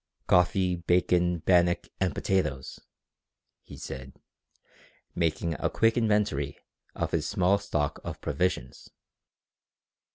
[0.25, 2.79] "Coffee, bacon, bannock, and potatoes,"
[3.61, 4.13] he said,
[5.13, 6.57] making a quick inventory
[6.95, 8.89] of his small stock of provisions.